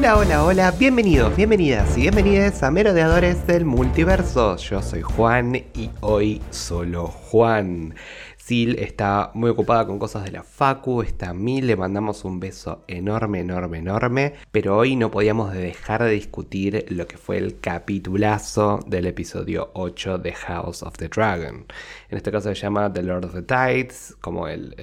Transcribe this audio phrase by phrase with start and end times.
[0.00, 4.56] Hola, hola, hola, bienvenidos, bienvenidas y bienvenidas a Merodeadores del Multiverso.
[4.56, 7.94] Yo soy Juan y hoy solo Juan.
[8.40, 12.40] Sil está muy ocupada con cosas de la Facu, está a mí, le mandamos un
[12.40, 17.60] beso enorme, enorme, enorme, pero hoy no podíamos dejar de discutir lo que fue el
[17.60, 21.66] capitulazo del episodio 8 de House of the Dragon.
[22.10, 24.74] En este caso se llama The Lord of the Tides, como el,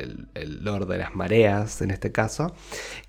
[0.62, 2.56] Lord de las Mareas en este caso,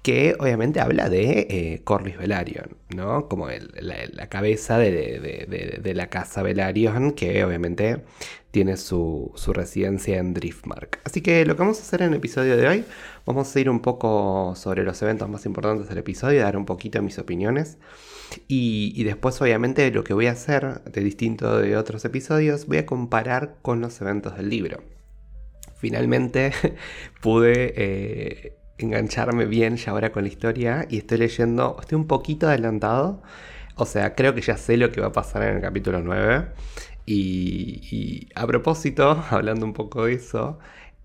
[0.02, 3.28] que obviamente habla de eh, Corlys Velaryon, ¿no?
[3.28, 8.02] Como la, cabeza de, la casa Velaryon, que obviamente
[8.50, 11.00] tiene su, residencia en Driftmark.
[11.04, 12.84] Así que lo que vamos a hacer en el episodio de hoy,
[13.24, 17.00] vamos a ir un poco sobre los eventos más importantes del episodio, dar un poquito
[17.02, 17.78] mis opiniones.
[18.46, 22.87] Y, después obviamente lo que voy a hacer, de distinto de otros episodios, voy a
[22.87, 24.82] comparar con los eventos del libro.
[25.76, 26.52] Finalmente
[27.21, 32.49] pude eh, engancharme bien ya ahora con la historia y estoy leyendo, estoy un poquito
[32.49, 33.23] adelantado.
[33.76, 36.46] O sea, creo que ya sé lo que va a pasar en el capítulo 9.
[37.06, 40.59] Y, a propósito, hablando un poco de eso,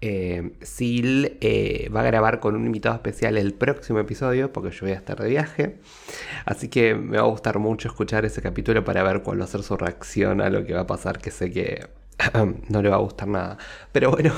[0.06, 4.82] eh, Sil eh, va a grabar con un invitado especial el próximo episodio porque yo
[4.82, 5.78] voy a estar de viaje.
[6.44, 9.48] Así que me va a gustar mucho escuchar ese capítulo para ver cuál va a
[9.48, 11.88] ser su reacción a lo que va a pasar, que sé que
[12.70, 13.58] no le va a gustar nada.
[13.94, 14.34] Pero bueno,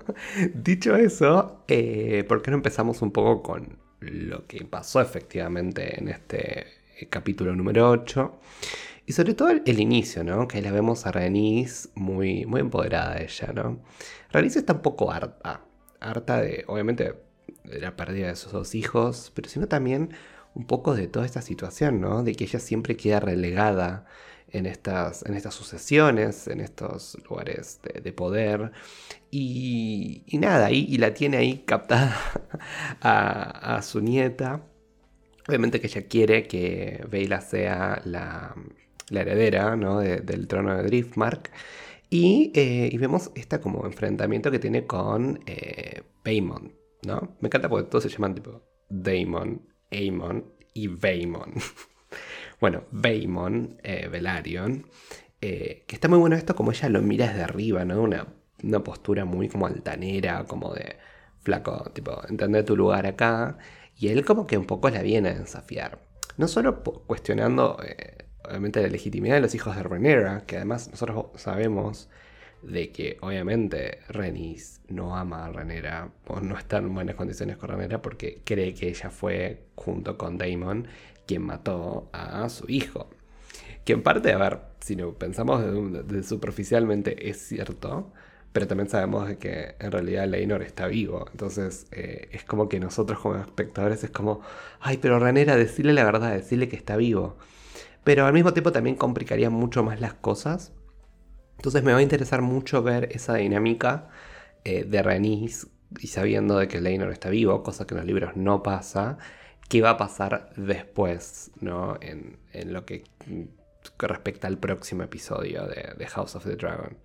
[0.54, 6.08] dicho eso, eh, ¿por qué no empezamos un poco con lo que pasó efectivamente en
[6.08, 6.66] este
[7.10, 8.40] capítulo número 8?
[9.04, 10.46] Y sobre todo el, inicio, ¿no?
[10.46, 13.82] Que la vemos a Renis muy, muy empoderada de ella, ¿no?
[14.30, 15.64] Renis está un poco harta.
[16.00, 17.14] Harta de, obviamente,
[17.64, 20.14] de la pérdida de sus dos hijos, pero sino también
[20.54, 22.22] un poco de toda esta situación, ¿no?
[22.22, 24.06] De que ella siempre queda relegada
[24.52, 28.72] en estas, en estas sucesiones, en estos lugares de, poder.
[29.30, 32.16] Y, nada, y, y, la tiene ahí captada
[33.00, 34.62] a, a, su nieta.
[35.48, 38.54] Obviamente que ella quiere que Veila sea la,
[39.12, 40.00] la heredera ¿no?
[40.00, 41.50] del trono de Driftmark.
[42.10, 46.02] Y, eh, y, vemos este como enfrentamiento que tiene con eh,
[47.04, 47.36] ¿no?
[47.40, 51.54] Me encanta porque todos se llaman tipo Daemon, Aemon y Vaemon.
[52.60, 54.86] bueno, Vaemon, eh, Velaryon,
[55.40, 58.02] que está muy bueno esto como ella lo mira desde arriba, ¿no?
[58.02, 58.26] Una,
[58.62, 60.96] una postura muy como altanera, como de
[61.40, 63.58] flaco, tipo, entender tu lugar acá.
[63.96, 65.98] Y él como que un poco la viene a desafiar.
[66.36, 67.78] No solo cuestionando
[68.44, 72.08] obviamente la legitimidad de los hijos de Renera, que además nosotros sabemos
[72.62, 77.70] de que obviamente Renis no ama a Renera o no está en buenas condiciones con
[77.70, 80.86] Renera porque cree que ella fue junto con Damon
[81.26, 83.10] quien mató a su hijo.
[83.84, 85.62] Que en parte, a ver, si lo pensamos
[86.06, 88.12] de, superficialmente es cierto,
[88.52, 91.26] pero también sabemos de que en realidad Leinor está vivo.
[91.32, 94.40] Entonces eh, es como que nosotros como espectadores es como,
[94.80, 97.36] ay, pero Renera, decirle la verdad, decirle que está vivo
[98.04, 100.72] pero al mismo tiempo también complicaría mucho más las cosas.
[101.56, 104.08] Entonces me va a interesar mucho ver esa dinámica
[104.64, 105.68] eh, de Renis
[106.00, 109.18] y sabiendo de que Leinor está vivo, cosa que en los libros no pasa,
[109.68, 111.98] qué va a pasar después, ¿no?
[112.00, 112.38] En,
[112.72, 113.04] lo que,
[113.98, 116.96] respecta al próximo episodio de, House of the Dragon.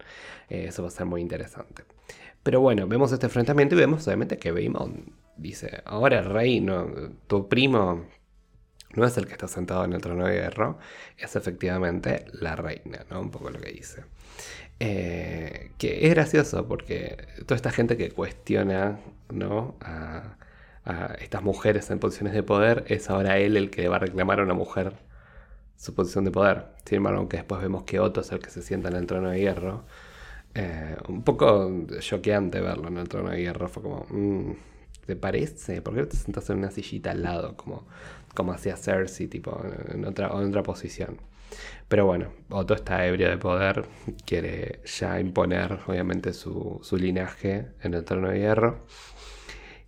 [0.50, 1.84] Eh, eso va a ser muy interesante.
[2.44, 6.88] Pero bueno, vemos este enfrentamiento y vemos obviamente que Baemon dice, ahora rey, no,
[7.28, 8.06] tu primo
[8.96, 10.80] no es el que está sentado en el trono de hierro,
[11.18, 13.22] es efectivamente la reina, ¿no?
[13.22, 14.04] Un poco lo que dice.
[14.80, 19.00] Eh, que es gracioso porque toda esta gente que cuestiona
[19.30, 19.76] ¿no?
[19.82, 20.36] a,
[21.20, 24.44] estas mujeres en posiciones de poder es ahora él el que va a reclamar a
[24.44, 24.94] una mujer
[25.78, 26.68] su posición de poder.
[26.86, 29.30] Sin embargo, aunque después vemos que Otto es el que se sienta en el trono
[29.30, 29.84] de hierro,
[30.56, 33.68] eh, un poco choqueante verlo en el trono de hierro.
[33.68, 34.52] Fue como, mm,
[35.08, 35.82] ¿te parece?
[35.82, 37.58] ¿Por qué te sentas en una sillita al lado?
[37.58, 37.88] Como
[38.38, 39.60] como hacía Cersei, tipo,
[39.90, 41.18] en otra, en otra posición.
[41.88, 43.86] Pero bueno, Otto está ebrio de poder,
[44.28, 48.86] quiere ya imponer, obviamente, su, linaje en el trono de hierro.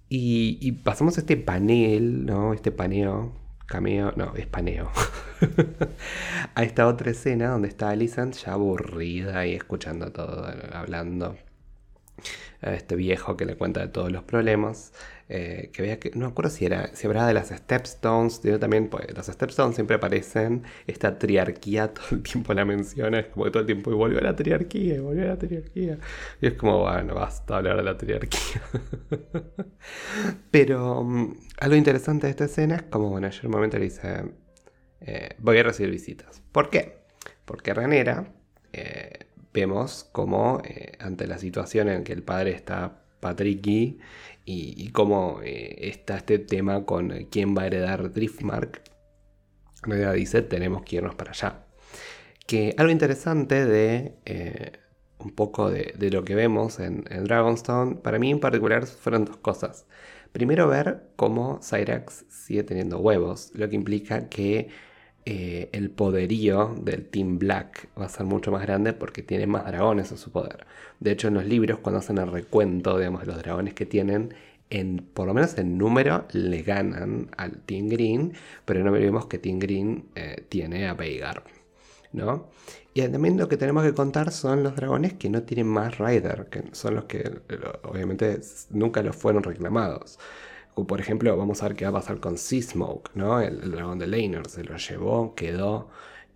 [0.10, 2.56] Y, pasamos a este panel, ¿no?
[2.56, 3.33] Este paneo,
[3.68, 4.89] cameo, no, es paneo.
[6.56, 11.38] a esta otra escena donde está Alicent ya aburrida y escuchando todo, hablando.
[12.62, 14.94] A este viejo que le cuenta de todos los problemas.
[15.31, 18.57] Eh, que vea que, no me acuerdo si era, si hablaba de las Stepstones, yo
[18.57, 23.45] también, pues las Stepstones siempre aparecen, esta triarquía todo el tiempo la menciona, es como
[23.45, 26.00] que todo el tiempo y volvió a la triarquía, y volvió a la triarquía.
[26.42, 28.62] Y es como, bueno, basta hablar de la triarquía.
[30.51, 34.24] Pero um, algo interesante de esta escena es como, bueno, ayer un momento le dice,
[35.01, 36.42] eh, voy a recibir visitas.
[36.51, 37.04] ¿Por qué?
[37.45, 38.33] Porque Ranera,
[38.74, 39.27] eh,
[39.59, 40.61] vemos como
[41.00, 44.00] ante la situación en que el padre está patricky
[44.45, 48.81] y, cómo eh, está este tema con quién va a heredar Driftmark.
[49.85, 51.65] Nadia dice, tenemos que irnos para allá.
[52.47, 54.71] Que algo interesante de eh,
[55.19, 59.85] un poco de, lo que vemos en, Dragonstone, para mí en particular fueron dos cosas.
[60.31, 64.69] Primero ver cómo Cyrax sigue teniendo huevos, lo que implica que
[65.31, 69.63] eh, el poderío del Team Black va a ser mucho más grande porque tiene más
[69.63, 70.65] dragones en su poder.
[70.99, 74.33] De hecho, en los libros, cuando hacen el recuento digamos, de los dragones que tienen,
[74.71, 78.33] en, por lo menos en número le ganan al Team Green,
[78.65, 81.43] pero no olvidemos que Team Green eh, tiene a Veigar,
[82.11, 82.47] ¿no?
[82.95, 86.47] Y también lo que tenemos que contar son los dragones que no tienen más Rider,
[86.49, 87.39] que son los que
[87.83, 88.39] obviamente
[88.71, 90.17] nunca los fueron reclamados.
[90.87, 93.41] Por ejemplo, vamos a ver qué va a pasar con Seasmoke, ¿no?
[93.41, 95.89] El, dragón de Laner se lo llevó, quedó.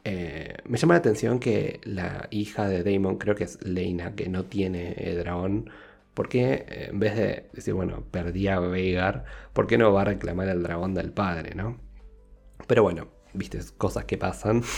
[0.03, 4.29] Eh, me llama la atención que la hija de Daemon, creo que es Leina, que
[4.29, 5.69] no tiene dragón,
[6.13, 10.01] ¿Por qué eh, en vez de decir, bueno, perdí a Veigar, ¿por qué no va
[10.01, 11.79] a reclamar el dragón del padre, no?
[12.67, 14.63] Pero bueno, viste, cosas que pasan.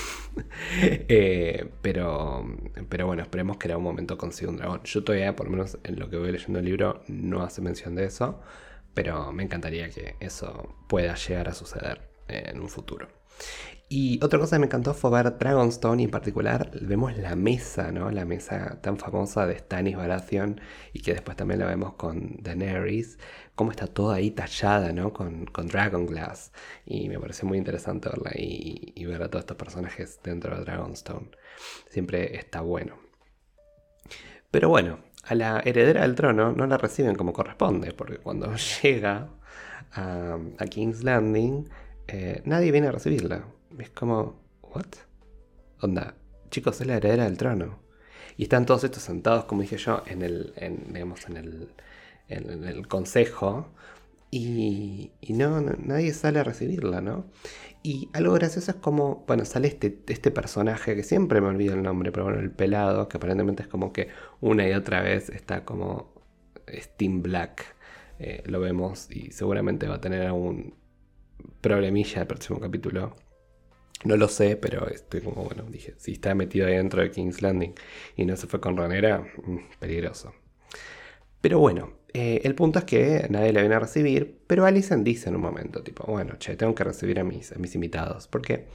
[1.07, 2.45] Eh, pero,
[2.89, 4.81] pero bueno, esperemos que en un momento consiga un dragón.
[4.83, 7.95] Yo todavía, por lo menos en lo que voy leyendo el libro, no hace mención
[7.95, 8.41] de eso.
[8.95, 13.07] Pero me encantaría que eso pueda llegar a suceder en un futuro.
[13.87, 17.91] Y otra cosa que me encantó fue ver Dragonstone y en particular vemos la mesa,
[17.91, 18.09] ¿no?
[18.09, 20.59] La mesa tan famosa de Stannis Baratheon
[20.91, 23.19] y que después también la vemos con Daenerys,
[23.53, 25.13] cómo está toda ahí tallada, ¿no?
[25.13, 26.51] Con, con Dragon Glass.
[26.85, 31.29] Y me parece muy interesante verla y ver a todos estos personajes dentro de Dragonstone.
[31.89, 32.97] Siempre está bueno.
[34.49, 39.29] Pero bueno, a la heredera del trono no la reciben como corresponde, porque cuando llega
[39.93, 40.37] a,
[40.69, 41.69] King's Landing,
[42.07, 43.45] eh, nadie viene a recibirla.
[43.79, 44.85] Es como, ¿what?
[45.81, 46.15] Onda,
[46.49, 47.79] chicos, es la heredera del trono.
[48.37, 50.53] Y están todos estos sentados, como dije yo, en el,
[50.87, 51.69] digamos, en el,
[52.27, 53.69] en, el consejo.
[54.29, 57.25] Y, y no, nadie sale a recibirla, ¿no?
[57.85, 61.83] Y algo gracioso es como, bueno, sale este, este personaje que siempre me olvido el
[61.83, 64.07] nombre, pero bueno, el pelado, que aparentemente es como que
[64.41, 66.11] una y otra vez está como
[66.67, 67.75] Steam Black.
[68.17, 70.73] Eh, lo vemos y seguramente va a tener algún
[71.61, 73.15] problemilla el próximo capítulo
[74.03, 77.41] no lo sé, pero estoy como, bueno, dije, si está metido ahí dentro de King's
[77.43, 77.73] Landing
[78.15, 80.33] y no se fue con Ranera, mm, peligroso.
[81.45, 85.29] Pero bueno, eh, el punto es que nadie le viene a recibir, pero Alison dice
[85.29, 88.65] en un momento, tipo, bueno, che, tengo que recibir a mis, invitados, porque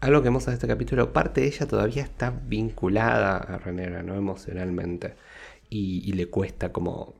[0.00, 4.16] algo que vemos en este capítulo, parte de ella todavía está vinculada a Ranera, ¿no?
[4.16, 5.14] Emocionalmente,
[5.70, 7.14] y, y le cuesta como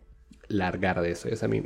[0.49, 1.29] largar de eso.
[1.41, 1.63] a mí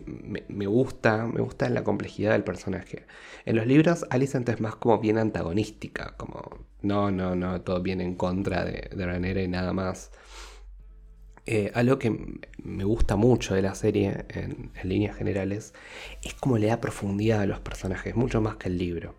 [0.48, 3.06] me, gusta, me gusta la complejidad del personaje.
[3.46, 8.04] En los libros, Alicent es más como bien antagonística, como no, no, no, todo viene
[8.04, 10.10] en contra de, de y nada más.
[11.46, 15.74] Eh, algo que me gusta mucho de la serie en, líneas generales
[16.22, 19.14] es como le da profundidad a los personajes, mucho más que el libro.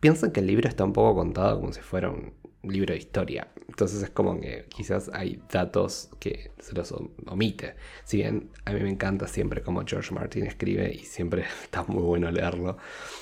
[0.00, 3.48] Piensan que el libro está un poco contado como si fuera un, libro de historia.
[3.68, 6.94] Entonces es como que quizás hay datos que se los
[7.26, 7.74] omite.
[8.04, 12.02] Si bien a mí me encanta siempre como George Martin escribe y siempre está muy
[12.02, 12.76] bueno leerlo,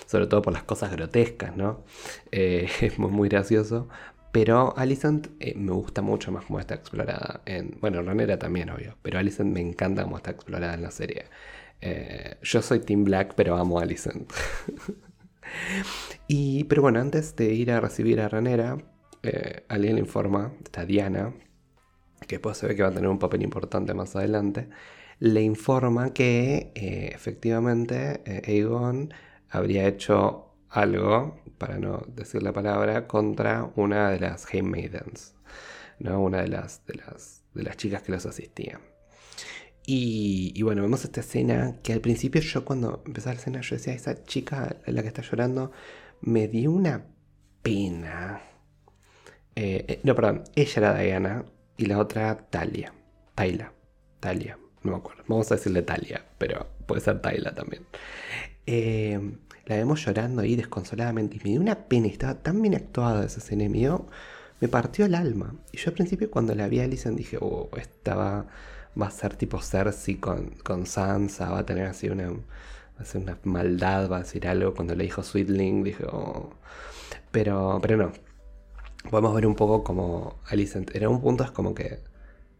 [0.06, 1.84] sobre todo por las cosas grotescas, ¿no?
[2.32, 3.88] Eh, es muy, gracioso.
[4.40, 7.76] Pero Alicent eh, me gusta mucho más como está explorada en...
[7.80, 8.96] Bueno, Ranera también, obvio.
[9.02, 11.24] Pero Alicent me encanta cómo está explorada en la serie.
[11.80, 14.32] Eh, yo soy Team Black, pero amo a Alicent.
[16.28, 18.78] y, pero bueno, antes de ir a recibir a Ranera,
[19.24, 21.34] eh, alguien le informa, esta Diana,
[22.28, 24.68] que después se ve que va a tener un papel importante más adelante,
[25.18, 29.12] le informa que efectivamente Aegon
[29.50, 35.34] habría hecho algo, para no decir la palabra, contra una de las Handmaidens,
[35.98, 36.20] ¿no?
[36.20, 38.80] una de las, de, las, de las chicas que los asistían.
[39.86, 43.76] Y, y, bueno, vemos esta escena que al principio yo cuando empezaba la escena yo
[43.76, 45.72] decía, esa chica, la que está llorando,
[46.20, 47.06] me dio una
[47.62, 48.42] pena.
[49.54, 51.44] Eh, eh, no, perdón, ella era Diana
[51.76, 52.92] y la otra Talia.
[53.34, 53.72] Taila.
[54.20, 55.22] Talia, no me acuerdo.
[55.26, 57.86] Vamos a decirle Talia, pero puede ser Taila también.
[58.66, 59.18] Eh,
[59.68, 62.06] la vemos llorando ahí desconsoladamente y me dio una pena.
[62.06, 64.06] Estaba tan bien actuada esa escena mío.
[64.60, 65.54] Me partió el alma.
[65.72, 68.46] Y yo al principio cuando la vi a Alison dije, oh, esta va,
[68.98, 72.38] a ser tipo Cersei con, con Sansa, va a tener así una, va
[72.98, 74.74] a hacer una maldad, va a decir algo.
[74.74, 76.50] Cuando le dijo Sweetling dije, oh.
[77.30, 78.12] Pero, pero no,
[79.10, 80.94] podemos ver un poco como Alicent.
[80.96, 82.00] En un punto es como que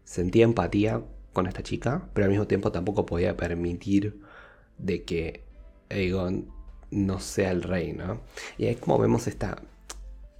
[0.03, 1.01] sentía empatía
[1.33, 4.21] con esta chica, pero al mismo tiempo tampoco podía permitir
[4.77, 5.43] de que
[5.89, 6.58] Aegon
[6.91, 8.21] no sea el rey, ¿no?
[8.57, 9.61] Y ahí como vemos esta,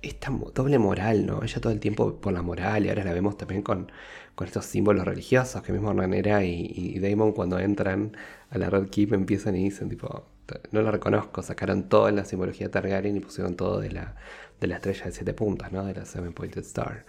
[0.01, 1.43] esta doble moral, ¿no?
[1.43, 3.91] Ella todo el tiempo por la moral y ahora la vemos también con,
[4.35, 8.15] con estos símbolos religiosos que mismo Ranera y, y, Damon cuando entran
[8.49, 10.25] a la Red Keep empiezan y dicen tipo,
[10.71, 14.15] no la reconozco, sacaron toda la simbología Targaryen y pusieron todo de la,
[14.59, 15.85] de la estrella de siete puntas, ¿no?
[15.85, 17.05] De la Seven Pointed Star.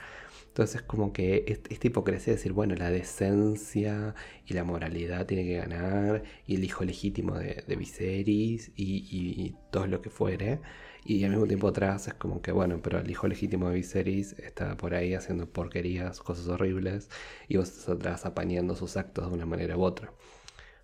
[0.50, 4.16] Entonces como que esta hipocresía de decir, bueno, la decencia
[4.46, 10.02] y la moralidad tiene que ganar, y el hijo legítimo de, Viserys y, todo lo
[10.02, 10.60] que fuere,
[11.04, 14.32] y al mismo tiempo atrás es como que, bueno, pero el hijo legítimo de Viserys
[14.40, 17.10] está por ahí haciendo porquerías, cosas horribles,
[17.48, 20.12] y vos estás atrás apañando sus actos de una manera u otra.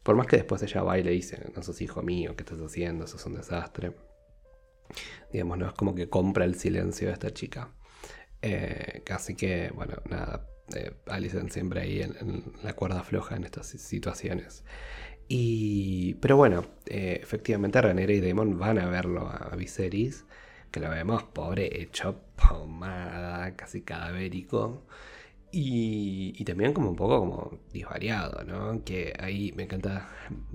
[0.05, 2.61] Por más que después ella va y le dice, no sos hijo mío, ¿qué estás
[2.61, 3.05] haciendo?
[3.07, 3.97] Eso es un desastre.
[5.33, 7.73] Digamos, no es como que compra el silencio de esta chica.
[8.43, 13.67] Eh, así que, bueno, nada, eh, Alison siempre ahí en, la cuerda floja en estas
[13.69, 14.65] situaciones.
[15.29, 20.25] Y, pero bueno, eh, efectivamente Renera y Damon van a verlo a, Viserys,
[20.71, 24.87] que lo vemos pobre, hecho pomada, casi cadavérico.
[25.53, 28.85] Y, y, también como un poco como disvariado, ¿no?
[28.85, 30.09] Que ahí me encanta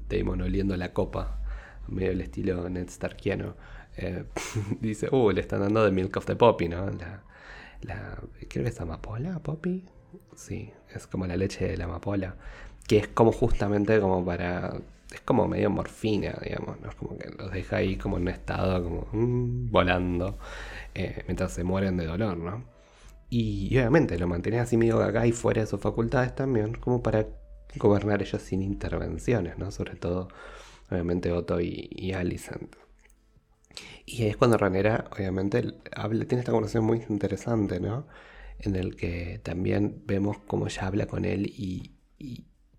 [0.09, 1.41] Damon oliendo la copa,
[1.87, 3.55] medio el estilo Ned Starkiano.
[3.97, 4.25] Eh,
[4.81, 6.89] dice, uh, le están dando de Milk of the Poppy, ¿no?
[7.81, 8.17] La,
[8.49, 9.85] creo que es amapola, Poppy.
[10.35, 12.35] Sí, es como la leche de la amapola
[12.87, 14.73] que es como justamente como para...
[15.11, 16.89] Es como medio morfina, digamos, ¿no?
[16.89, 20.37] Es como que los deja ahí como en un estado como mm, volando
[20.93, 22.63] eh, mientras se mueren de dolor, ¿no?
[23.29, 27.27] Y, obviamente lo mantiene así medio acá y fuera de sus facultades también, como para
[27.77, 29.71] gobernar ellos sin intervenciones, ¿no?
[29.71, 30.29] Sobre todo,
[30.89, 32.75] obviamente, Otto y, y Alicent.
[34.05, 38.07] Y es cuando Ranera, obviamente, habla, tiene esta conversación muy interesante, ¿no?
[38.59, 41.95] En el que también vemos cómo ella habla con él y,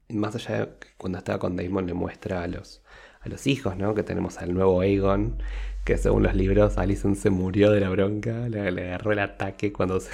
[0.09, 2.83] más allá de cuando estaba con Damon le muestra a los,
[3.21, 3.95] a los hijos, ¿no?
[3.95, 5.43] Que tenemos al nuevo Aegon,
[5.85, 10.01] que según los libros Alison se murió de la bronca, le, agarró el ataque cuando
[10.01, 10.11] se,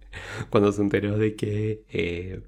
[0.50, 2.42] cuando se enteró de que eh,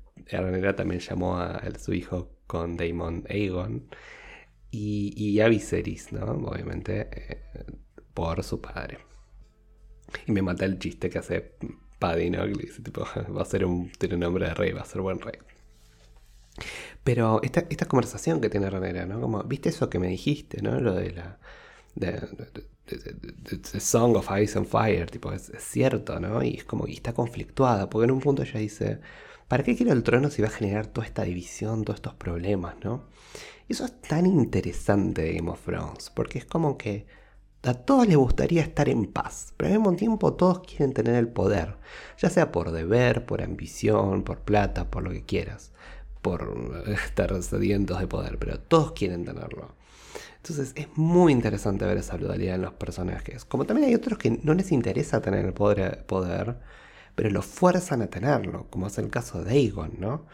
[0.77, 3.89] también llamó a, su hijo con Damon Aegon
[4.73, 6.49] y, y a ¿no?
[6.49, 7.43] Obviamente eh,
[8.15, 8.99] por su padre.
[10.27, 11.57] Y me mata el chiste que hace
[11.99, 12.45] Paddy, ¿no?
[12.83, 15.39] Tipo, va a ser un, tiene un nombre de rey, va a ser buen rey.
[17.05, 19.21] Pero esta, esta conversación que tiene Ranera, ¿no?
[19.21, 20.81] Como, ¿viste eso que me dijiste, ¿no?
[20.81, 21.39] Lo de la...
[21.95, 26.43] The, Song of Ice and Fire, tipo, es, cierto, ¿no?
[26.43, 29.01] Y es como, y está conflictuada, porque en un punto ella dice,
[29.49, 32.77] ¿para qué quiero el trono si va a generar toda esta división, todos estos problemas,
[32.83, 33.05] ¿no?
[33.69, 37.07] Eso es tan interesante de Game of Thrones, porque es como que
[37.63, 41.29] a todos les gustaría estar en paz, pero al mismo tiempo todos quieren tener el
[41.29, 41.77] poder,
[42.19, 45.73] ya sea por deber, por ambición, por plata, por lo que quieras
[46.23, 49.75] por estar sedientos de poder, pero todos quieren tenerlo.
[50.37, 53.45] Entonces es muy interesante ver esa dualidad en los personajes.
[53.45, 56.57] Como también hay otros que no les interesa tener el poder, poder
[57.15, 60.27] pero lo fuerzan a tenerlo, como es el caso de Aegon, ¿no?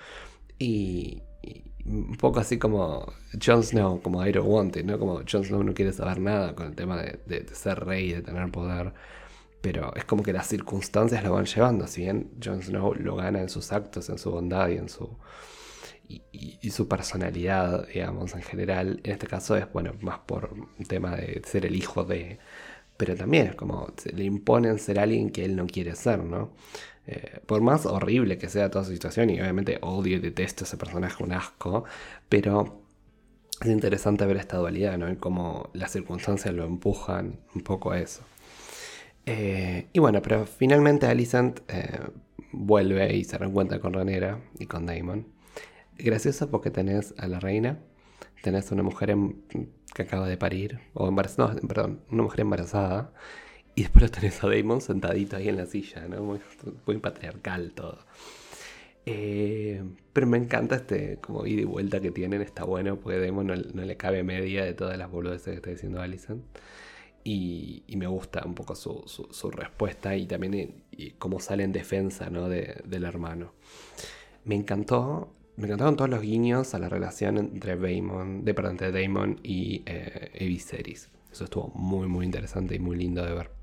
[0.59, 1.23] Y,
[1.89, 3.13] un poco así como
[3.45, 4.99] Jon Snow, como I don't want ¿no?
[4.99, 8.51] Como Jon Snow no quiere saber nada con el tema de, ser rey, de tener
[8.51, 8.93] poder.
[9.61, 11.87] Pero es como que las circunstancias lo van llevando.
[11.87, 15.17] Si bien Jon Snow lo gana en sus actos, en su bondad y en su
[16.09, 19.01] y, su personalidad, digamos, en general.
[19.05, 20.51] En este caso es, bueno, más por
[20.89, 22.39] tema de ser el hijo de...
[22.97, 26.53] Pero también es como, se le imponen ser alguien que él no quiere ser, ¿no?
[27.11, 30.67] Eh, por más horrible que sea toda su situación, y obviamente odio y detesto a
[30.67, 31.85] ese personaje, un asco,
[32.29, 32.83] pero
[33.63, 35.11] es interesante ver esta dualidad, ¿no?
[35.11, 38.23] Y cómo las circunstancias lo empujan un poco a eso.
[39.27, 41.99] Eh, y bueno, pero finalmente Alicent eh,
[42.53, 45.39] vuelve y se reencuentra con Ranera y con Damon
[45.99, 47.79] gracioso porque tenés a la reina,
[48.43, 49.17] tenés una mujer
[49.95, 53.13] que acaba de parir, o embarazada, perdón, una mujer embarazada,
[53.79, 56.21] y después lo tenés a Damon sentadito ahí en la silla, ¿no?
[56.85, 57.99] Muy, patriarcal todo.
[59.07, 59.81] Eh,
[60.13, 63.55] pero me encanta este como ida y vuelta que tienen, está bueno, porque Damon no,
[63.55, 66.43] le cabe media de todas las boludeces que está diciendo Alison.
[67.23, 70.83] Y, me gusta un poco su, respuesta y también
[71.21, 72.49] cómo sale en defensa ¿no?
[72.49, 73.53] de, del hermano.
[74.45, 78.55] Me encantó me encantaron todos los guiños a la relación entre Damon, de,
[78.93, 81.11] Damon y eh, Viserys.
[81.31, 83.58] Eso estuvo muy, muy interesante y muy lindo de ver.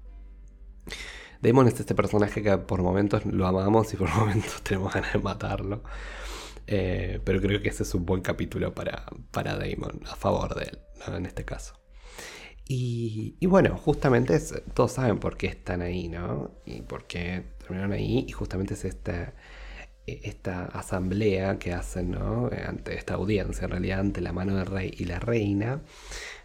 [1.42, 5.20] Damon es este personaje que por momentos lo amamos y por momentos tenemos ganas de
[5.20, 5.84] matarlo.
[6.68, 10.66] Eh, pero creo que ese es un buen capítulo para, para Damon, a favor de
[10.66, 10.80] él,
[11.16, 11.80] en este caso.
[12.68, 14.40] Y, y, bueno, justamente
[14.74, 16.52] todos saben por qué están ahí, ¿no?
[16.66, 18.26] Y por qué terminaron ahí.
[18.28, 19.34] Y justamente es este
[20.08, 22.50] esta asamblea que hacen ¿no?
[22.68, 25.82] ante esta audiencia, en realidad ante la mano del rey y la reina,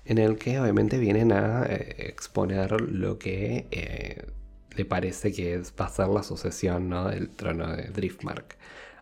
[0.04, 4.26] en el que obviamente vienen a eh, exponer lo que eh,
[4.76, 8.57] le parece que va a ser la sucesión del trono de Driftmark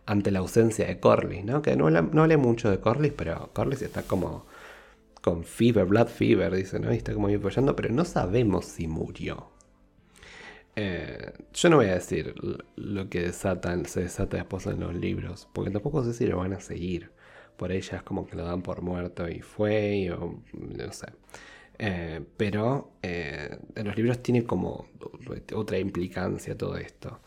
[0.05, 1.61] ante la ausencia de Corlys, ¿no?
[1.61, 4.47] Que no, hablé mucho de Corlys, pero Corlys está como
[5.21, 6.91] con fever, blood fever, dice, ¿no?
[6.93, 9.51] Y está como apoyando, pero no sabemos si murió.
[10.75, 12.33] Eh, yo no voy a decir
[12.75, 16.53] lo que desatan, se desata después en los libros, porque tampoco sé si lo van
[16.53, 17.11] a seguir.
[17.59, 21.07] Por ella es como que lo dan por muerto y fue, o no sé.
[21.77, 24.87] Eh, pero eh, en los libros tiene como
[25.53, 27.19] otra implicancia todo esto.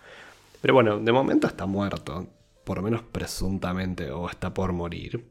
[0.63, 2.29] Pero bueno, de momento está muerto,
[2.65, 5.27] por lo menos presuntamente, o está por morir.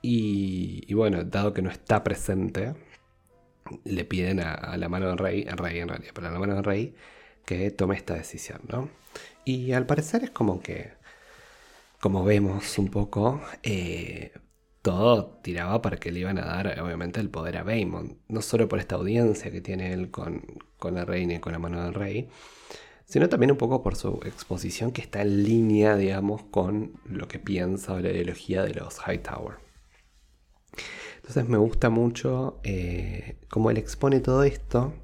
[0.00, 2.74] Y, bueno, dado que no está presente,
[3.84, 6.54] le piden a, la mano del rey, al rey en realidad, pero a la mano
[6.54, 6.94] del rey,
[7.44, 8.90] que tome esta decisión, ¿no?
[9.44, 10.92] Y al parecer es como que,
[12.00, 14.32] como vemos un poco, eh,
[14.82, 18.18] todo tiraba para que le iban a dar, obviamente, el poder a Baemon.
[18.28, 20.42] No solo por esta audiencia que tiene él con,
[20.78, 22.28] con la reina y con la mano del rey,
[23.06, 27.38] sino también un poco por su exposición que está en línea, digamos, con lo que
[27.38, 29.58] piensa o la ideología de los Hightower.
[31.16, 34.94] Entonces me gusta mucho eh, cómo él expone todo esto,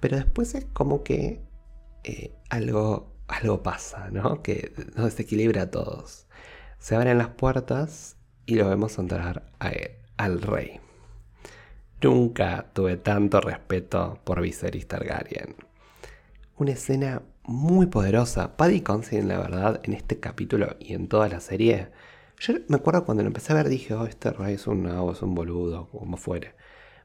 [0.00, 1.40] pero después es como que
[2.02, 4.42] eh, algo, algo pasa, ¿no?
[4.42, 6.23] Que nos desequilibra a todos.
[6.84, 9.50] Se abren las puertas y lo vemos entrar
[10.18, 10.80] al rey.
[12.02, 15.56] Nunca tuve tanto respeto por Viserys Targaryen.
[16.58, 18.58] Una escena muy poderosa.
[18.58, 21.88] Paddy Considine, la verdad, en este capítulo y en toda la serie.
[22.38, 25.22] Yo me acuerdo cuando lo empecé a ver, dije, oh, este rey es un es
[25.22, 26.54] un boludo, como fuere.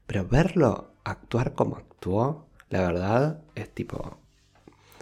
[0.08, 4.18] Pero verlo actuar como actuó, la verdad, es tipo.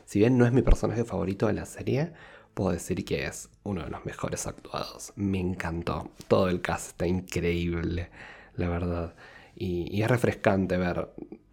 [0.05, 2.13] Si bien no es mi personaje favorito de la serie,
[2.53, 5.14] puedo decir que es uno de los mejores actuados.
[5.16, 6.12] Me encantó.
[6.28, 8.10] Todo el cast está increíble,
[8.56, 9.16] la verdad.
[9.56, 11.10] Y, es refrescante ver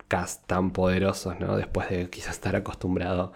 [0.08, 1.56] cast tan poderosos, ¿no?
[1.56, 3.32] Después de quizás estar acostumbrado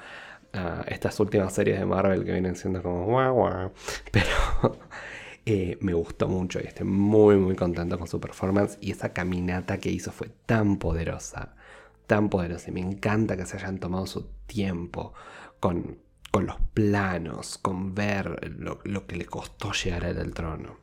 [0.87, 3.71] estas últimas series de Marvel que vienen siendo como guau
[4.11, 4.79] Pero
[5.47, 9.79] eh, me gustó mucho y estoy muy muy contento con su performance y esa caminata
[9.79, 11.55] que hizo fue tan poderosa,
[12.07, 15.13] tan poderosa y me encanta que se hayan tomado su tiempo
[15.61, 15.99] con,
[16.39, 20.77] con los planos, con ver lo, que le costó llegar al trono.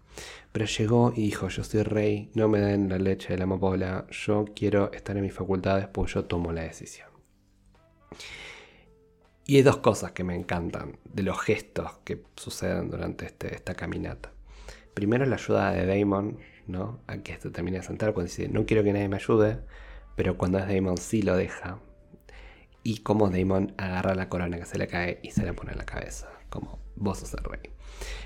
[0.52, 4.06] Pero llegó y dijo, yo soy rey, no me den la leche de la amapola,
[4.12, 7.08] yo quiero estar en mis facultades, pues yo tomo la decisión.
[9.46, 13.76] Y hay dos cosas que me encantan de los gestos que suceden durante este, esta
[13.76, 14.34] caminata.
[14.94, 16.38] Primero la ayuda de Damon,
[16.68, 17.00] ¿no?
[17.08, 19.60] A que se termine de sentar cuando dice, no quiero que nadie me ayude,
[20.18, 21.80] pero cuando es Damon sí lo deja.
[22.86, 25.80] Y como Damon agarra la corona que se le cae y se la pone en
[25.80, 27.72] la cabeza, como vos sos el rey.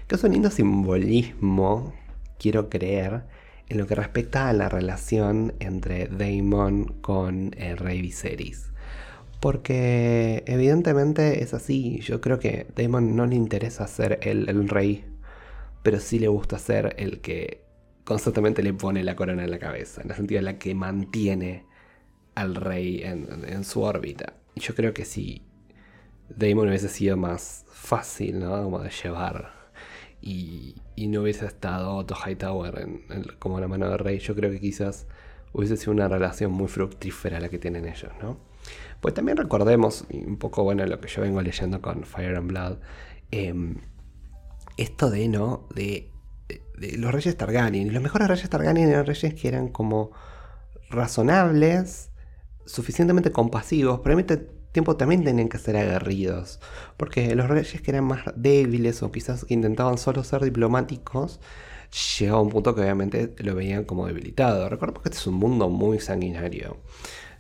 [0.06, 1.94] Que es un lindo simbolismo,
[2.38, 3.24] quiero creer,
[3.70, 8.72] en lo que respecta a la relación entre Damon con el rey Viserys.
[9.40, 12.02] Porque evidentemente es así.
[12.02, 15.06] Yo creo que Damon no le interesa ser el, el rey,
[15.84, 17.64] pero sí le gusta ser el que
[18.04, 21.70] constantemente le pone la corona en la cabeza, en el sentido de la que mantiene
[22.40, 24.34] al rey en, su órbita.
[24.56, 25.44] Y yo creo que si
[26.30, 28.64] Damon hubiese sido más fácil, ¿no?
[28.64, 29.60] Como de llevar
[30.22, 32.88] y, no hubiese estado Otto Hightower
[33.40, 35.08] como la mano del rey, yo creo que quizás
[35.54, 38.38] hubiese sido una relación muy fructífera la que tienen ellos, ¿no?
[39.02, 42.78] Pues también recordemos, un poco bueno lo que yo vengo leyendo con Fire and Blood,
[43.32, 43.78] em,
[44.78, 45.68] esto de, ¿no?
[45.74, 46.12] De,
[46.98, 47.88] los reyes Targaryen.
[47.88, 50.12] Y los mejores reyes Targaryen eran reyes que eran como
[50.90, 52.12] razonables,
[52.70, 56.60] suficientemente compasivos, pero al mismo tiempo también tenían que ser aguerridos.
[56.98, 61.40] Porque los reyes que eran más débiles o quizás que intentaban solo ser diplomáticos,
[62.20, 64.70] llegaba a un punto que obviamente lo veían como debilitado.
[64.70, 66.78] Recordemos que este es un mundo muy sanguinario.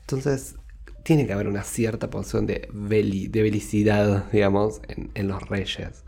[0.01, 0.55] Entonces,
[1.03, 6.03] tiene que haber una cierta porción de, belicidad, digamos, en, los reyes.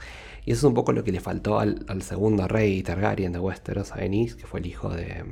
[0.46, 3.92] Y eso es un poco lo que le faltó al, segundo rey Targaryen de Westeros,
[3.92, 5.24] Aenys, que fue el hijo de,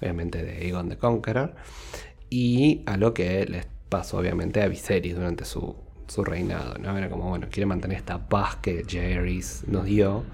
[0.00, 1.54] obviamente, de Aegon the Conqueror,
[2.30, 5.76] y a lo que les pasó, obviamente, a Viserys durante su,
[6.24, 6.96] reinado, ¿no?
[6.96, 10.24] Era como, bueno, quiere mantener esta paz que Jaehaerys nos dio,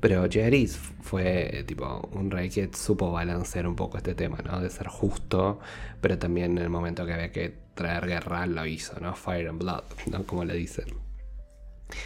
[0.00, 4.60] pero Jaehaerys fue tipo un rey que supo balancear un poco este tema, ¿no?
[4.60, 5.60] De ser justo,
[6.00, 9.14] pero también en el momento que había que traer guerra lo hizo, ¿no?
[9.14, 10.24] Fire and Blood, ¿no?
[10.24, 10.86] Como le dicen.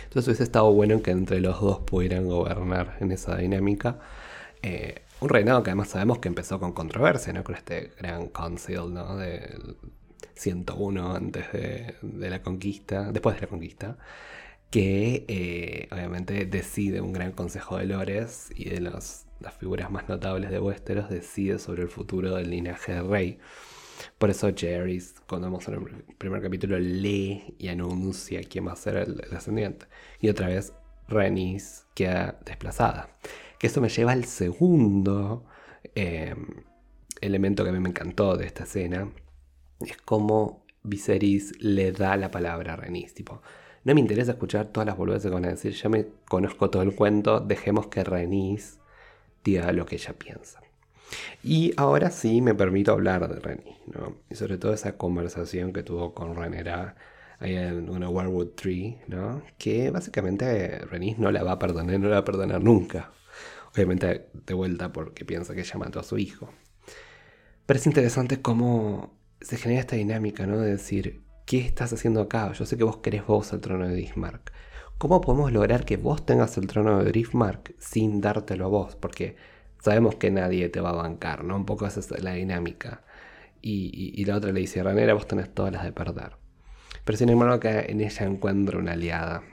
[0.05, 3.99] Entonces hubiese estado bueno que entre los dos pudieran gobernar en esa dinámica.
[4.63, 7.45] Eh, un reinado que además sabemos que empezó con controversia, ¿no?
[7.45, 9.17] Con este gran council, ¿no?
[9.17, 9.77] Del
[10.35, 13.99] 101 antes de, la conquista, después de la conquista,
[14.71, 19.27] que eh, obviamente decide un gran consejo de lores y de las
[19.59, 23.39] figuras más notables de Westeros decide sobre el futuro del linaje del rey.
[24.19, 28.77] Por eso Jerry, cuando vamos en el primer capítulo, lee y anuncia quién va a
[28.77, 29.87] ser el, descendiente.
[30.21, 30.73] Y otra vez,
[31.09, 33.09] Renis queda desplazada.
[33.59, 35.45] Que eso me lleva al segundo
[35.95, 36.47] em,
[37.21, 39.11] elemento que a mí me encantó de esta escena.
[39.81, 43.15] Es como Viserys le da la palabra a Renis.
[43.15, 43.43] Tipo,
[43.85, 45.73] no me interesa escuchar todas las boludeces que van a decir.
[45.73, 47.41] Ya me conozco todo el cuento.
[47.41, 48.79] Dejemos que Renis
[49.45, 50.61] diga lo que ella piensa.
[51.43, 54.17] Y ahora sí me permito hablar de Renny, ¿no?
[54.31, 56.97] Y sobre todo esa conversación que tuvo con Renera
[57.39, 59.43] ahí en una Warwood Tree, ¿no?
[59.57, 63.13] Que básicamente Renny no la va a perdonar, no la va a perdonar nunca.
[63.79, 66.53] Obviamente de vuelta porque piensa que ella mató a su hijo.
[67.65, 70.59] Pero es interesante cómo se genera esta dinámica, ¿no?
[70.59, 72.53] De decir, ¿qué estás haciendo acá?
[72.55, 74.53] Yo sé que vos querés vos el trono de Driftmark.
[74.99, 78.97] ¿Cómo podemos lograr que vos tengas el trono de Driftmark sin dártelo a vos?
[78.97, 79.37] Porque
[79.81, 81.55] sabemos que nadie te va a bancar, ¿no?
[81.55, 83.05] Un poco esa es la dinámica.
[83.63, 86.33] Y, la otra le dice, Ranera, vos tenés todas las de perder.
[87.05, 89.45] Pero sin embargo que en ella encuentra una aliada.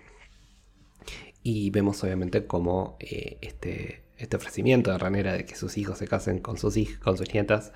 [1.44, 6.08] Y vemos obviamente cómo eh, este, este ofrecimiento de Ranera de que sus hijos se
[6.08, 7.74] casen con sus, hijas, con sus nietas,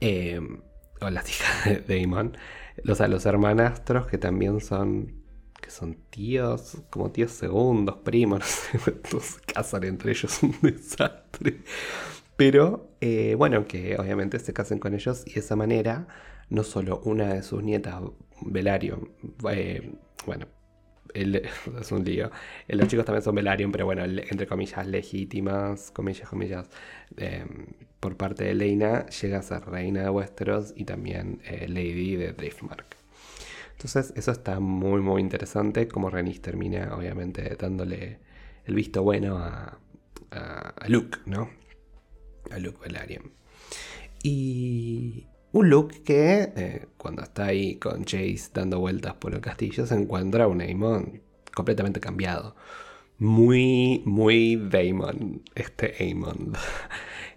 [0.00, 0.40] eh,
[1.00, 2.36] o las hijas de Damon,
[2.82, 5.22] los, a los hermanastros que también son
[5.60, 8.40] que son tíos, como tíos segundos, primos,
[9.12, 11.62] no sé, se casan entre ellos, un desastre.
[12.36, 16.08] Pero eh, bueno, que obviamente se casen con ellos y de esa manera,
[16.50, 18.02] no solo una de sus nietas,
[18.40, 19.08] Velario,
[19.50, 19.92] eh,
[20.26, 20.46] bueno,
[21.14, 22.30] es un lío.
[22.68, 26.68] Eh, los chicos también son Velaryon, pero bueno, entre comillas legítimas, comillas, comillas,
[28.00, 32.96] por parte de Leina, llega a ser reina de Westeros y también Lady de Driftmark.
[33.72, 38.20] Entonces eso está muy muy interesante como Renis termina obviamente dándole
[38.64, 39.78] el visto bueno a,
[40.86, 41.50] Luke, ¿no?
[42.50, 43.32] A Luke Velaryon.
[44.22, 49.86] Y un Luke que eh, cuando está ahí con Jace dando vueltas por el castillo
[49.86, 51.22] se encuentra un Aemon
[51.54, 52.56] completamente cambiado.
[53.18, 56.54] Muy, muy Daemon, este Aemon.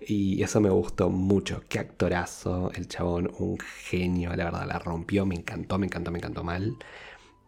[0.07, 1.63] Y eso me gustó mucho.
[1.67, 6.19] Qué actorazo, el chabón, un genio, la verdad, la rompió, me encantó, me encantó, me
[6.19, 6.77] encantó mal.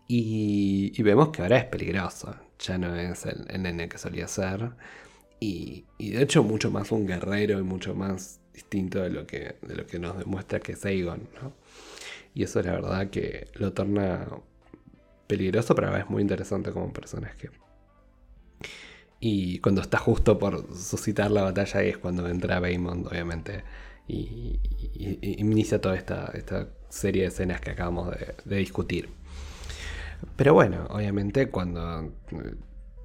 [0.07, 4.71] Y, vemos que ahora es peligroso, ya no es el, nene que solía ser.
[5.39, 9.75] Y, de hecho mucho más un guerrero y mucho más distinto de lo que, de
[9.75, 11.29] lo que nos demuestra que es Aegon.
[11.41, 11.53] ¿no?
[12.33, 14.27] Y eso la verdad que lo torna
[15.27, 17.51] peligroso, pero a la vez muy interesante como personaje.
[19.19, 23.63] Y cuando está justo por suscitar la batalla es cuando entra Baymond, obviamente,
[24.07, 24.59] y,
[25.21, 28.15] inicia toda esta, esta, serie de escenas que acabamos
[28.45, 29.09] de, discutir.
[30.35, 32.11] Pero bueno, obviamente cuando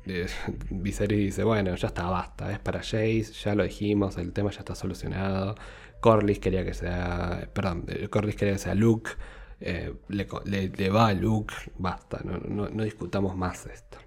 [0.71, 4.61] Viserys dice, bueno, ya está, basta, es para Jace, ya lo dijimos, el tema ya
[4.61, 5.55] está solucionado.
[6.01, 9.12] Corlys quería que sea, perdón, eh, Corlys quería que sea Luke,
[9.61, 13.99] eh, le, va a Luke, basta, no, no discutamos más esto.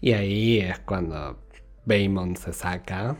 [0.00, 1.40] Y ahí es cuando
[1.84, 3.16] Baymon se saca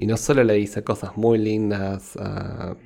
[0.00, 2.76] y no solo le dice cosas muy lindas a,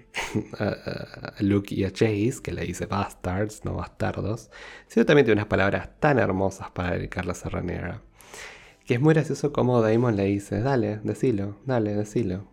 [1.40, 4.50] Luke y a Chase, que le dice bastards, no bastardos,
[4.86, 8.00] sino también tiene unas palabras tan hermosas para dedicarle a Serranera.
[8.86, 12.52] Que es muy gracioso como Daemon le dice, dale, decilo, dale, decilo.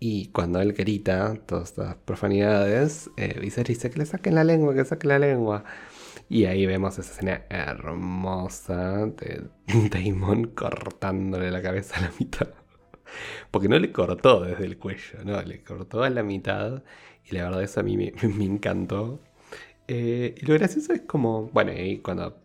[0.00, 4.84] Y cuando él grita todas estas profanidades, eh, dice que le saquen la lengua, que
[4.84, 5.64] saquen la lengua.
[6.28, 9.48] Y ahí vemos esa escena hermosa de
[9.90, 12.48] Damon cortándole la cabeza a la mitad.
[13.50, 16.82] Porque no le cortó desde el cuello, no, le cortó a la mitad.
[17.24, 18.12] Y la verdad eso a mí me,
[18.44, 19.20] encantó.
[19.88, 22.38] Eh, y lo gracioso es como, bueno, y cuando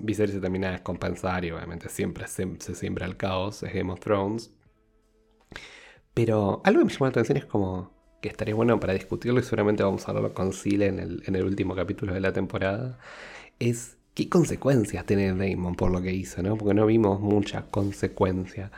[0.00, 3.92] Viserys se termina de descompensar y obviamente siempre se, se siembra el caos, es Game
[3.92, 4.50] of Thrones.
[6.14, 7.90] Pero algo que me llamó la atención es como
[8.22, 11.74] que estaría bueno para discutirlo y seguramente vamos a hablarlo con el, en el último
[11.74, 12.98] capítulo de la temporada,
[13.58, 16.56] es qué consecuencias tiene Damon por lo que hizo, ¿no?
[16.56, 18.70] Porque no vimos mucha consecuencia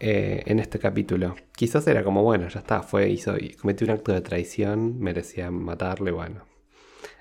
[0.00, 1.36] eh, en este capítulo.
[1.54, 6.10] Quizás era como, bueno, ya está, fue, hizo, cometió un acto de traición, merecía matarle,
[6.12, 6.44] bueno.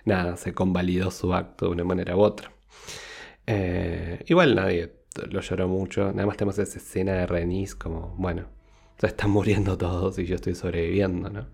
[0.06, 2.52] Nada, se convalidó su acto de una manera u otra.
[3.47, 4.93] Eh, igual nadie
[5.29, 8.45] lo lloró mucho, nada más tenemos esa escena de Renis como, bueno,
[8.99, 11.47] se están muriendo todos y yo estoy sobreviviendo, ¿no?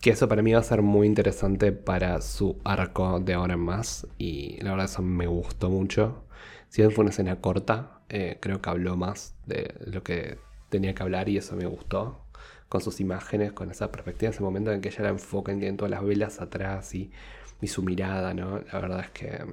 [0.00, 3.60] Que eso para mí va a ser muy interesante para su arco de ahora en
[3.60, 4.06] más.
[4.18, 6.24] Y la verdad eso me gustó mucho.
[6.68, 10.38] Si bien fue una escena corta, eh, creo que habló más de lo que
[10.70, 12.24] tenía que hablar y eso me gustó.
[12.68, 15.90] Con sus imágenes, con esa perspectiva, ese momento en que ella la enfoca en todas
[15.90, 17.10] las velas atrás y,
[17.60, 18.60] y su mirada, ¿no?
[18.72, 19.44] La verdad es que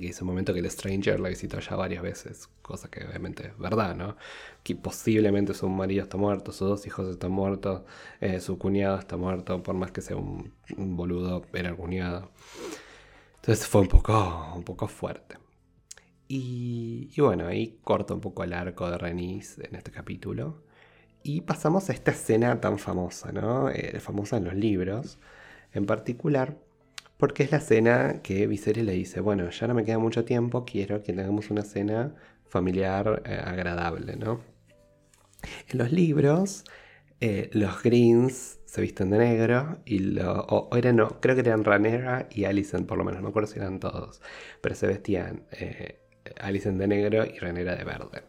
[0.00, 3.48] que dice un momento que el Stranger la visitó ya varias veces, cosa que obviamente
[3.48, 4.16] es verdad, ¿no?
[4.62, 7.82] Que posiblemente su marido está muerto, sus dos hijos están muertos,
[8.20, 12.30] eh, su cuñado está muerto, por más que sea un, boludo, era el cuñado.
[13.36, 15.36] Entonces fue un poco, un poco fuerte.
[16.28, 20.62] Y, bueno, ahí corta un poco el arco de Renis en este capítulo.
[21.22, 23.70] Y pasamos a esta escena tan famosa, ¿no?
[23.70, 25.18] Eh, famosa en los libros,
[25.72, 26.58] en particular
[27.16, 30.64] porque es la cena que Viserys le dice, bueno, ya no me queda mucho tiempo,
[30.64, 32.14] quiero que tengamos una cena
[32.46, 34.40] familiar eh, agradable, ¿no?
[35.68, 36.64] En los libros,
[37.20, 41.64] eh, los Greens se visten de negro y lo, o, eran, no, creo que eran
[41.64, 44.20] Ranera y Alicent, por lo menos, no me acuerdo si eran todos,
[44.60, 48.22] pero se vestían eh, de negro y Ranera de verde.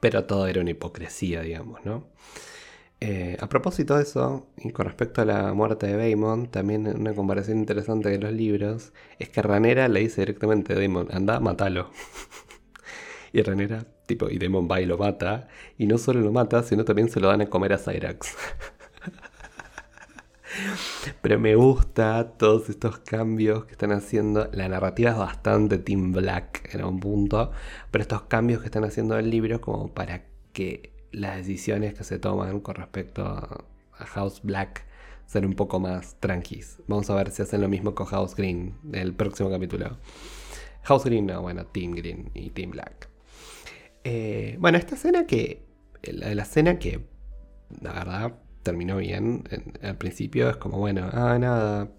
[0.00, 2.08] Pero todo era una hipocresía, digamos, ¿no?
[3.02, 7.14] Eh, a propósito de eso, y con respecto a la muerte de Daemon, también una
[7.14, 11.90] comparación interesante de los libros es que Ranera le dice directamente a Daemon, anda, matalo.
[13.32, 16.84] y Ranera, tipo, y Daemon va y lo mata, y no solo lo mata, sino
[16.84, 18.36] también se lo dan a comer a Cyrax.
[21.22, 24.50] Pero me gusta todos estos cambios que están haciendo.
[24.52, 27.52] La narrativa es bastante Team Black en un punto,
[27.90, 32.18] pero estos cambios que están haciendo el libro como para que las decisiones que se
[32.18, 34.86] toman con respecto a, House Black
[35.26, 36.78] ser un poco más tranquis.
[36.88, 39.98] Vamos a ver si hacen lo mismo con House Green el próximo capítulo.
[40.84, 43.10] House Green, no, bueno, Team Green y Team Black.
[44.04, 45.66] Eh, bueno, esta escena que.
[46.02, 47.06] La, la escena que.
[47.82, 49.44] La verdad, terminó bien.
[49.82, 51.90] al principio es como, bueno, ah, nada.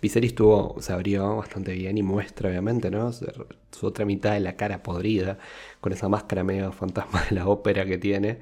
[0.00, 3.12] Viserys tuvo, se abrió bastante bien y muestra, obviamente, ¿no?
[3.12, 5.38] Su, otra mitad de la cara podrida,
[5.80, 8.40] con esa máscara medio fantasma de la ópera que tiene.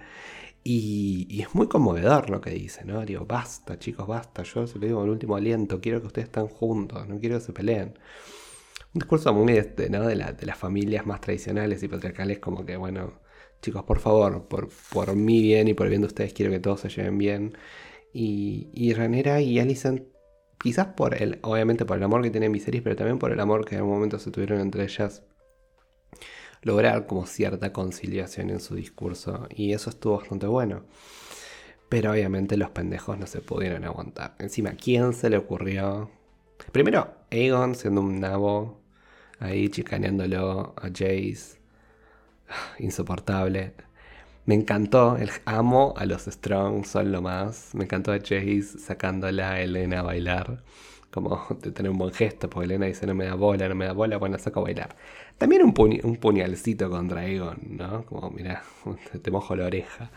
[0.65, 3.05] Y, es muy conmovedor lo que dice, ¿no?
[3.05, 4.43] Digo, basta, chicos, basta.
[4.43, 7.45] Yo se lo digo el último aliento, quiero que ustedes estén juntos, no quiero que
[7.45, 7.99] se peleen.
[8.95, 13.21] Un discurso muy este, de, de las familias más tradicionales y patriarcales, como que, bueno,
[13.63, 16.61] chicos, por favor, por, por mi bien y por el bien de ustedes, quiero que
[16.61, 17.57] todos se lleven bien.
[18.13, 20.03] Y, y Ranera y Alicent
[20.59, 23.65] quizás por el, obviamente por el amor que tienen Viserys, pero también por el amor
[23.65, 25.23] que en un momento se tuvieron entre ellas,
[26.63, 29.47] lograr como cierta conciliación en su discurso.
[29.51, 30.85] Y eso estuvo bastante bueno.
[31.89, 34.35] Pero obviamente los pendejos no se pudieron aguantar.
[34.39, 36.11] Encima, ¿quién se le ocurrió?
[36.73, 38.81] Primero, Aegon siendo un nabo,
[39.39, 41.59] ahí chicaneándolo a Jace.
[42.79, 43.75] Insoportable.
[44.49, 47.75] Me encantó, el amo a los Strong, son lo más.
[47.75, 50.63] Me encantó a Chase sacándola a Elena a bailar.
[51.11, 53.85] Como de tener un buen gesto, porque Elena dice no me da bola, no me
[53.85, 54.97] da bola, bueno, saco a bailar.
[55.37, 58.07] También un, puñalcito contra Egon, ¿no?
[58.07, 58.63] Como, mira,
[59.23, 60.11] te mojo la oreja.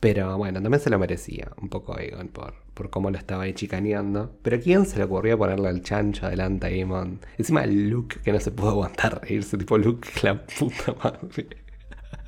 [0.00, 3.52] Pero bueno, también se lo merecía un poco Egon por, por cómo lo estaba ahí
[3.52, 4.32] chicaneando.
[4.40, 7.20] Pero ¿quién se le ocurrió ponerle el chancho adelante a Eamon?
[7.36, 11.48] Encima look que no se pudo aguantar reírse, tipo look, la puta madre.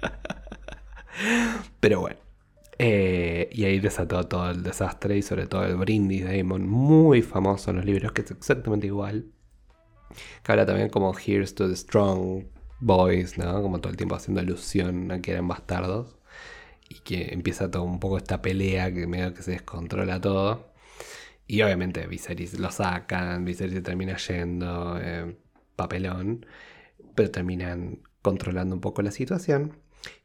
[1.80, 2.16] Pero bueno.
[2.82, 7.20] Eh, y ahí desató todo el desastre y sobre todo el brindis de Damon, muy
[7.20, 9.26] famoso en los libros, que es exactamente igual.
[10.42, 12.44] Que habla también como Here's to the Strong
[12.80, 13.62] Boys, ¿no?
[13.62, 16.16] Como todo el tiempo haciendo alusión a que eran bastardos.
[16.88, 20.72] Y que empieza todo un poco esta pelea que medio que se descontrola todo.
[21.46, 25.36] Y obviamente Viserys lo sacan, Viserys termina yendo, eh,
[25.76, 26.46] papelón.
[27.14, 29.76] Pero terminan controlando un poco la situación.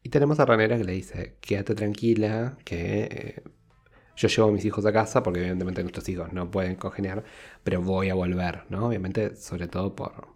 [0.03, 3.43] Y tenemos a Ranera que le dice, quédate tranquila, que eh,
[4.15, 7.23] yo llevo a mis hijos a casa, porque evidentemente nuestros hijos no pueden congeniar,
[7.63, 8.87] pero voy a volver, ¿no?
[8.87, 10.27] Obviamente, sobre todo por,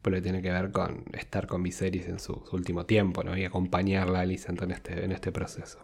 [0.00, 3.36] por lo que tiene que ver con estar con Viserys en su, último tiempo, ¿no?
[3.36, 5.78] Y acompañarla a Alicent en este, en este proceso.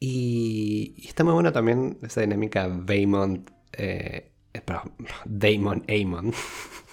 [0.00, 4.30] Y, está muy bueno también esa dinámica Daemon, eh,
[5.24, 6.32] Daemon Amon.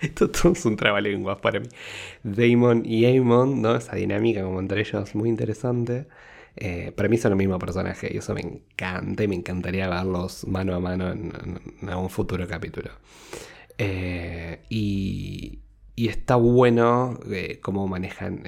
[0.02, 1.68] Esto todo es un trabalenguas para mí.
[2.22, 3.76] Damon y Amon, ¿no?
[3.76, 6.06] Esa dinámica como entre ellos muy interesante.
[6.56, 10.46] Eh, para mí son el mismo personaje y eso me encanta y me encantaría verlos
[10.46, 11.32] mano a mano en,
[11.88, 12.90] un futuro capítulo.
[13.78, 15.60] Eh, y,
[15.96, 18.42] está bueno eh, cómo manejan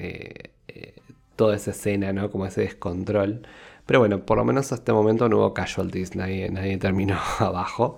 [1.35, 2.31] toda esa escena, ¿no?
[2.31, 3.45] Como ese descontrol.
[3.85, 7.97] Pero bueno, por lo menos hasta este momento no hubo casualties, nadie, nadie terminó abajo.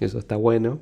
[0.00, 0.80] Y eso está bueno.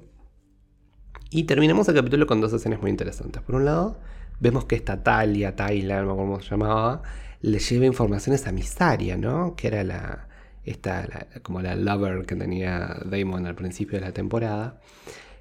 [1.33, 3.41] Y terminamos el capítulo con dos escenas muy interesantes.
[3.41, 3.97] Por un lado,
[4.41, 7.03] vemos que esta Talia, Tyler, no cómo se llamaba,
[7.41, 9.55] le lleva informaciones a Misaria, ¿no?
[9.55, 10.27] Que era la,
[10.65, 14.81] esta, como la lover que tenía Damon al principio de la temporada.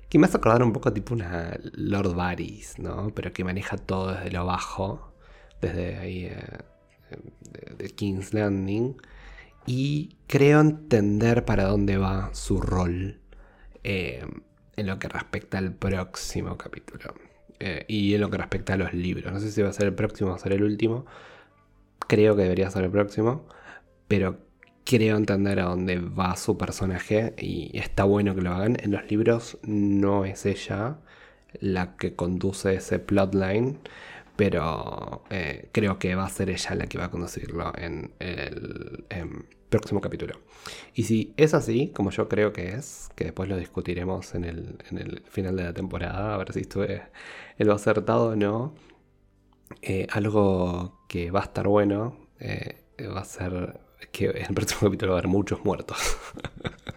[0.09, 3.11] Que me hace acordar un poco tipo una Lord Varys, ¿no?
[3.15, 5.13] Pero que maneja todo desde lo bajo,
[5.59, 6.59] desde ahí, eh,
[7.79, 8.95] de, King's Landing.
[9.65, 13.19] Y creo entender para dónde va su rol.
[13.83, 14.23] Eh,
[14.79, 17.13] en lo que respecta al próximo capítulo.
[17.59, 19.33] Eh, y en lo que respecta a los libros.
[19.33, 21.05] No sé si va a ser el próximo o ser el último.
[22.07, 23.45] Creo que debería ser el próximo.
[24.07, 24.39] Pero
[24.85, 27.33] creo entender a dónde va su personaje.
[27.37, 28.77] Y está bueno que lo hagan.
[28.81, 30.99] En los libros no es ella
[31.59, 33.79] la que conduce ese plotline.
[34.37, 39.05] Pero eh, creo que va a ser ella la que va a conducirlo en el
[39.69, 40.35] próximo capítulo.
[40.93, 45.23] Y si es así, como yo creo que es, que después lo discutiremos en el,
[45.29, 47.03] final de la temporada, a ver si estuve
[47.57, 48.73] en lo acertado o no,
[49.81, 53.79] eh, algo que va a estar bueno eh, va a ser
[54.11, 55.97] que en el próximo capítulo va a haber muchos muertos.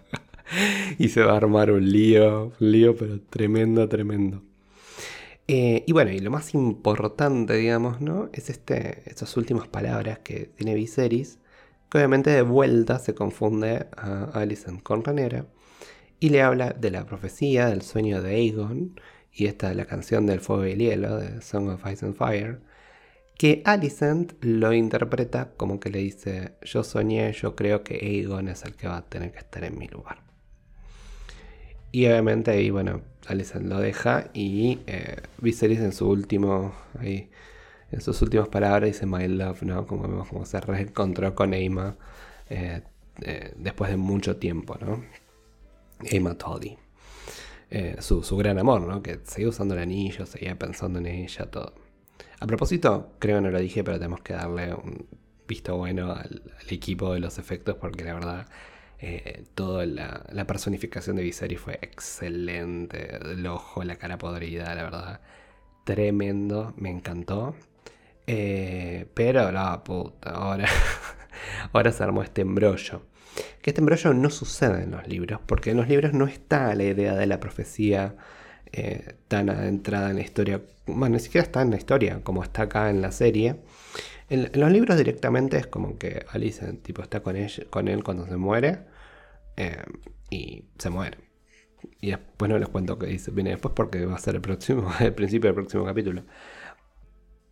[0.97, 4.41] y se va a armar un lío, un lío, pero tremendo, tremendo.
[5.47, 8.29] Eh, y bueno, y lo más importante, digamos, ¿no?
[8.33, 11.39] Es este, estas últimas palabras que tiene Viserys,
[11.93, 15.45] obviamente de vuelta se confunde a Alicent con Ranera
[16.19, 18.99] y le habla de la profecía, del sueño de Aegon
[19.31, 22.15] y esta es la canción del fuego y el hielo, de Song of Ice and
[22.15, 22.59] Fire,
[23.37, 28.63] que Alicent lo interpreta como que le dice, yo soñé, yo creo que Aegon es
[28.63, 30.21] el que va a tener que estar en mi lugar.
[31.91, 37.29] Y obviamente ahí, bueno, Alicent lo deja y eh, Viserys en su último ahí,
[37.93, 39.85] en sus últimas palabras dice My Love, ¿no?
[39.85, 41.95] Como vemos como se reencontró con Eima
[42.49, 42.81] eh,
[43.21, 45.03] eh, después de mucho tiempo, ¿no?
[46.01, 46.75] Eima Toddy.
[47.69, 49.03] Eh, su, gran amor, ¿no?
[49.03, 51.75] Que seguía usando el anillo, seguía pensando en ella, todo.
[52.39, 55.07] A propósito, creo que no lo dije, pero tenemos que darle un
[55.47, 58.47] visto bueno al, equipo de los efectos porque la verdad
[59.53, 63.17] toda la, la, personificación de Viserys fue excelente.
[63.17, 65.21] El ojo, la cara podrida, la verdad.
[65.83, 67.53] Tremendo, me encantó.
[68.27, 70.67] Eh, pero la puta, ahora,
[71.73, 73.03] ahora se armó este embrollo.
[73.61, 76.83] Que este embrollo no sucede en los libros, porque en los libros no está la
[76.83, 78.15] idea de la profecía
[78.71, 80.61] eh, tan adentrada en la historia.
[80.85, 83.57] Bueno, ni siquiera está en la historia, como está acá en la serie.
[84.29, 87.35] En, los libros directamente es como que Alice tipo, está con,
[87.69, 88.79] con él cuando se muere
[89.57, 89.83] eh,
[90.29, 91.17] y se muere.
[92.01, 94.91] Y después no les cuento qué dice, viene después porque va a ser el próximo,
[94.99, 96.23] el principio del próximo capítulo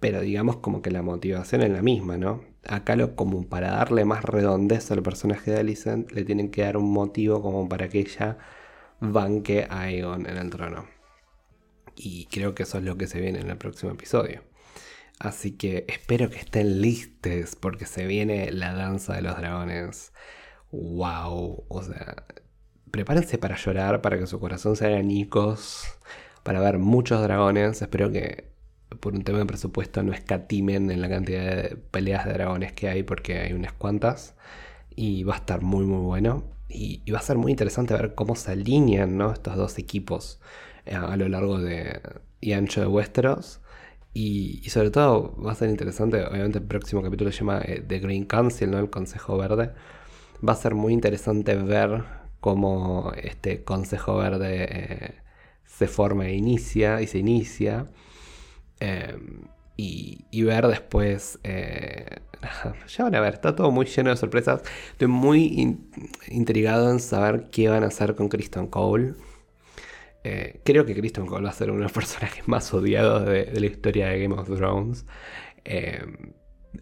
[0.02, 2.44] pero digamos como que la motivación es la misma, ¿no?
[2.68, 6.76] Acá lo, como para darle más redondez al personaje de Alicent, le tienen que dar
[6.76, 8.40] un motivo como para que ella
[9.00, 10.88] banque a Aegon en el trono.
[11.96, 14.44] Y creo que eso es lo que se viene en el próximo episodio.
[15.20, 20.14] Así que espero que estén listes porque se viene la danza de los dragones.
[20.72, 21.66] ¡Wow!
[21.68, 22.26] O sea,
[22.90, 25.86] prepárense para llorar, para que su corazón se haga añicos,
[26.44, 27.84] para ver muchos dragones.
[27.84, 28.51] Espero que
[29.00, 32.90] por un tema de presupuesto no escatimen en la cantidad de peleas de dragones que
[32.90, 34.36] hay porque hay unas cuantas
[34.96, 36.44] y va a estar muy muy bueno.
[36.70, 40.40] Y, va a ser muy interesante ver cómo se alinean estos dos equipos
[40.86, 42.02] eh, a, lo largo de,
[42.40, 43.62] y ancho de Westeros.
[44.14, 48.00] Y, sobre todo va a ser interesante, obviamente el próximo capítulo se llama eh, The
[48.00, 48.80] Green Council, ¿no?
[48.80, 49.72] el Consejo Verde,
[50.48, 52.04] va a ser muy interesante ver
[52.40, 55.16] cómo este Consejo Verde eh,
[55.66, 57.90] se forma e inicia y se inicia
[58.82, 59.44] Em,
[59.78, 61.39] y, ver después.
[61.44, 62.06] Eh,
[62.88, 64.62] ya van a ver, está todo muy lleno de sorpresas.
[64.91, 65.78] Estoy muy
[66.28, 69.13] intrigado en saber qué van a hacer con Kristen Cole.
[70.24, 73.52] Eh, creo que Kristen Cole va a ser uno de los personajes más odiados de,
[73.54, 75.06] la historia de Game of Thrones.
[75.63, 76.34] Em,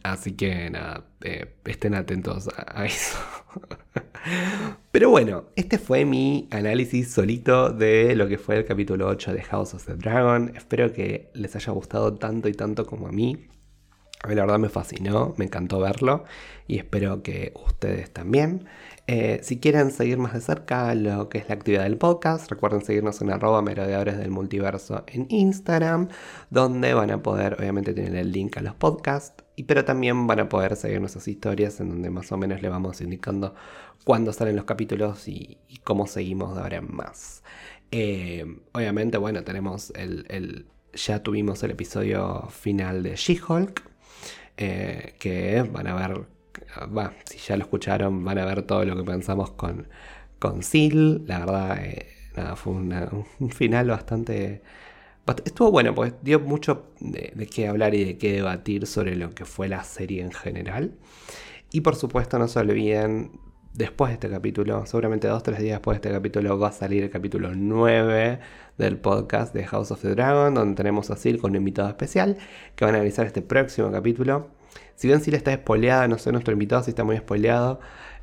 [0.04, 3.18] así que nada, eh, estén atentos a eso.
[4.92, 9.44] Pero bueno, este fue mi análisis solito de lo que fue el capítulo 8 de
[9.44, 10.52] House of the Dragon.
[10.56, 13.48] Espero que les haya gustado tanto y tanto como a mí.
[14.22, 16.26] A mí la verdad me fascinó, me encantó verlo
[16.68, 18.66] y espero que ustedes también.
[19.08, 22.84] Eh, si quieren seguir más de cerca lo que es la actividad del podcast, recuerden
[22.84, 26.10] seguirnos en arroba merodeadores del multiverso en Instagram,
[26.50, 30.40] donde van a poder, obviamente, tener el link a los podcasts, y, pero también van
[30.40, 33.56] a poder seguir nuestras historias en donde más o menos le vamos indicando
[34.06, 37.44] cuándo salen los capítulos y, cómo seguimos de ahora en más.
[37.92, 43.84] Eh, obviamente, bueno, tenemos el, ya tuvimos el episodio final de She-Hulk,
[44.56, 46.22] eh, que van a ver,
[46.98, 49.90] va, si ya lo escucharon, van a ver todo lo que pensamos con,
[50.40, 51.26] con Seal.
[51.28, 52.08] La verdad, eh,
[52.38, 54.62] nada, fue un final bastante...
[55.46, 59.46] Estuvo bueno, pues dio mucho de, qué hablar y de qué debatir sobre lo que
[59.46, 60.94] fue la serie en general.
[61.72, 63.32] Y por supuesto no se olviden
[63.74, 66.72] después de este capítulo, seguramente dos o tres días después de este capítulo, va a
[66.72, 68.40] salir el capítulo 9
[68.78, 72.38] del podcast de House of the Dragon, donde tenemos a Sil con un invitado especial
[72.76, 74.50] que van a analizar este próximo capítulo.
[74.96, 77.80] Si bien Sil está spoileada, no sé nuestro invitado si está muy spoileado,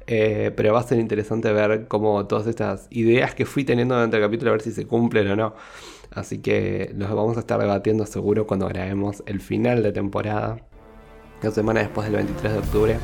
[0.09, 4.17] Eh, pero va a ser interesante ver cómo todas estas ideas que fui teniendo durante
[4.17, 5.55] el capítulo, a ver si se cumplen o no.
[6.17, 10.57] Así que los vamos a estar debatiendo seguro cuando grabemos el final de temporada.
[11.43, 12.97] Dos semanas después del 23 de octubre.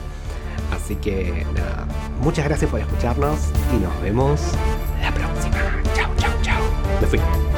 [0.72, 1.86] Así que nada,
[2.22, 3.38] muchas gracias por escucharnos
[3.76, 4.40] y nos vemos
[5.02, 5.82] la próxima.
[5.94, 6.62] Chao, chao, chao.
[7.02, 7.51] Me fui.